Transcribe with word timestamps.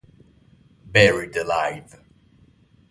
Buried 0.93 1.37
Alive 1.37 1.99